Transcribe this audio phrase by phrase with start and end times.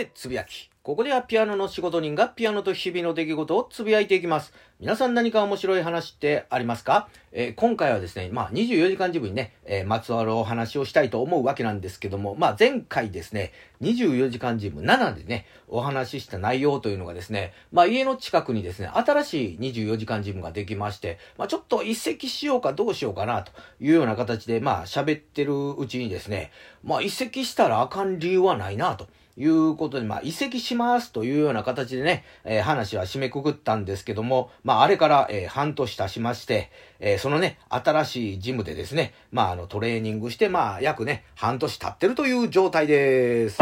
[0.00, 0.70] でつぶやき。
[0.82, 4.54] ここではピアノの仕事人がピアノと日々の出来事をつぶやいていきます。
[4.80, 13.52] 皆さん何か面白い話ってありますか、えー、今回はですね、まあ24時間ジムにね、えー、まつわるお話をしたいと思うわけなんですけども、まあ前回ですね、
[13.82, 26.52] 24時間ジム7でね、お話しした内容というのがですね、まあ家の近くにですね、新しい24時間ジムができまして、まあちょっと移籍しようかどうしようかなというような形で、まあ喋ってるうちにですね、
[26.82, 29.08] まあ移籍したらあかん理由はないなと。
[29.40, 36.70] いうことで、まあ、移籍しますというような形でね、えー、話は締めくくったんですけども、まあれから、えー、半年経ちまして、
[37.00, 43.58] えー、そのね、新しいジムでですね、まあ、あの、トレーニングして、まあ、約ね、半年経ってるという状態です。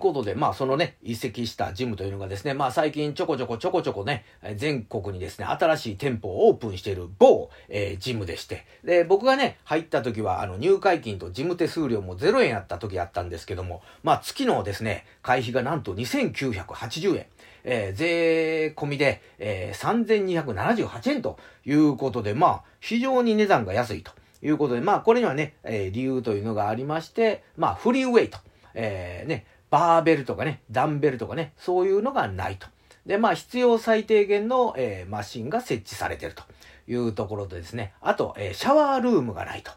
[0.00, 4.24] ことで、まあそのね、移籍したジムというのがですね、まあ最近ちょこちょこちょこちょこね、
[4.56, 17.26] 全国にですね、新しい店舗をオープンしている某、えー、ジムでして、で、僕がね、入った時は、あの、入会金と事務手数料も0円やった時やったんですけども、まあ月のですね、会費がなんと2980円。
[17.62, 24.12] えー、税込みで、えー、3278円ということで、まあ、非常に値段が安いと。
[24.42, 28.38] いうことで、まあ、これにはね、えー、理由というのがありまして、まあ、フリーウェイト、
[28.74, 32.66] えー、ね、バーベルとかね、ダンベルとかね、そういうのがないと。
[33.06, 36.42] で、まあ、必要最低限の、えー、マシンが設置されてると
[36.86, 39.72] いうところとですね、あと、えー、シャワールームがないと。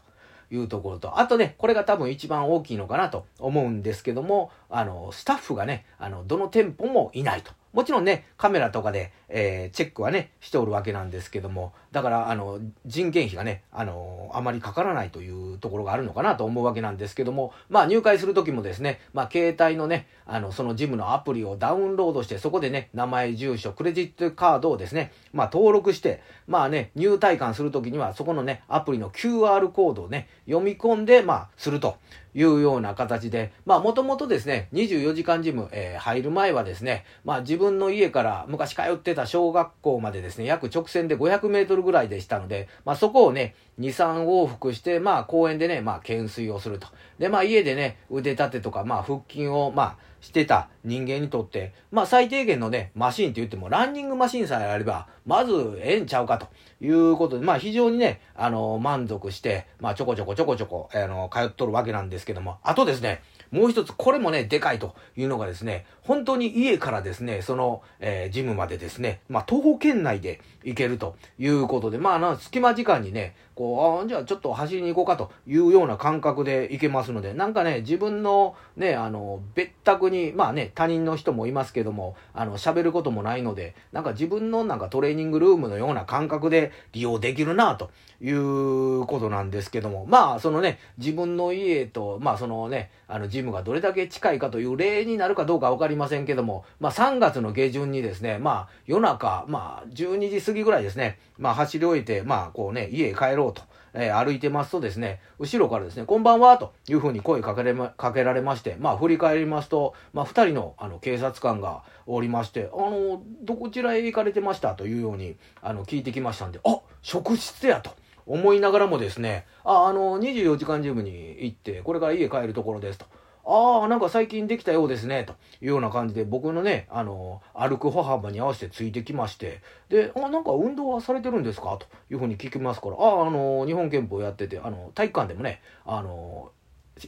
[0.50, 7.50] いうところと、あとね、これが多分一番大きいのかなと思うんですけども、あの、スタッフがね、あの、どの店舗もいないと。
[7.74, 31.96] もちろんね、カメラとかで、えー、チェックはね、しておるわけなんですけども、だから、あの、人件費がね、あの、あまりかからないというところがあるのかなと思うわけなんですけども、まあ、入会するときもですね、まあ、携帯のね、あの、そのジムのアプリをダウンロードして、そこでね、名前、住所、クレジットカードをですね、まあ、登録して、まあね、入退館するときには、そこのね、アプリの QR コードをね、読み込んで、まあ、すると。
[32.34, 46.88] いうような形で、まあもともとですね、24時間ジム、えー、入る前はですね、まあ自分の家から昔通ってた小学校までですね、約直線で500メートルぐらいでしたので、まあそこをね、2、3往復して、まあ公園でね、まあ懸垂をすると。
[47.18, 56.48] で、まあ家でね、腕立てとか、まあ腹筋を、まあしてた人間にとって、まあ最低限のね、マシンって言っても、ランニングマシンさえあれば、まずええんちゃうかと
[56.80, 63.22] いうことで、まあ非常にね、あの、満足して、まあちょこちょこちょこちょこ、あの、通っとるわけなんですけども、あとですね、
[63.54, 103.62] もう一つ、これもね、でかいというのがですね、本当に家からですね、その、えー、ジムまでですね、まあ、徒歩圏内で行けるということで、まあ、な、隙間時間にね、こう、あじゃあちょっと走りに行こうかというような感覚で行けますので、なんかね、自分のね、あの、別宅に、まあね、他人の人もいますけども、あの、喋ることもないので、なんか自分のなんかトレーニングルームのような感覚で利用できるな、ということなんですけども、まあ、そのね、自分の家と、まあ、そのね、あの、ジムがどれだけ近いかという例になるかどうかわかりませんけども、まあ、3月の下旬にですね、まあ、夜中、まあ、12時過ぎぐらいですね、まあ、走り終えて、まあ、こうね、家へ帰ろうと。
[103.94, 117.92] えー、歩いてますとですね、後ろからですね、こんばんはというふうに声かけれま、かけられまして、まあ振り返りますと、まあ二人のあの警察官がおりまして、あの、どこちらへ行かれてましたというように、あの、聞いてきましたんで、あ、職質やと。
[118.26, 123.06] 思いながらもですね、あ、あの、24時間ジムに行って、これから家帰るところですと。
[123.46, 131.76] ああ、なんか最近できたようですね、というような感じで、僕のね、あの、歩く歩幅に合わせてついてきまして、で、あ、なんか運動はされてるんですか？
[131.78, 136.50] というふうに聞きますから、ああ、あの、日本憲法やってて、あの、体育館でもね、あの、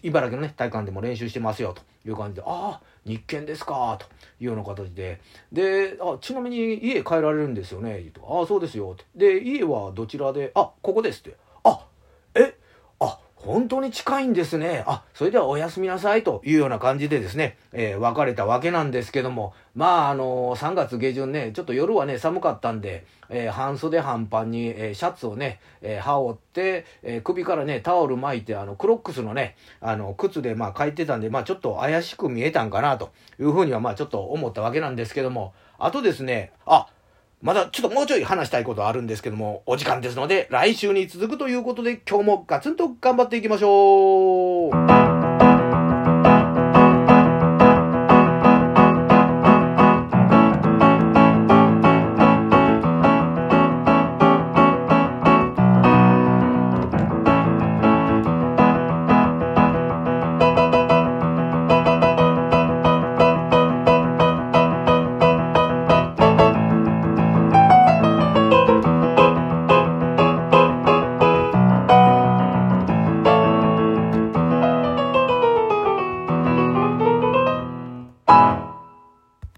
[0.03, 4.07] 茨城のね、体育館でも練習してますよ、という感じで、ああ、日券ですか、と
[4.41, 5.21] いうような形で、
[5.53, 11.37] で、あ、ちなみに家帰られるんですよね、とああ、そうですよ、で、家はどちらで、あ、ここですって、
[13.47, 14.83] 本当に近いんですね。
[14.87, 36.88] あ、それではおやすみなさいというような感じでですね、えー、別れたわけなんですけども、まあ、あのー、3月下旬ね、ちょっと夜はね、寒かったんで、えー、半袖半パンに、え、シャツをね、え、羽織って、え、首からね、タオル巻いて、あの、クロックスのね、あの、靴で、まあ、帰ってたんで、まあ、ちょっと怪しく見えたんかな、というふうには、まあ、ちょっと思ったわけなんですけども、あとですね、あ、
[37.43, 44.95] まだちょっともうちょい話したいことあるんですけども、お時間ですので、来週に続くということで、今日もガツンと頑張っていきましょう。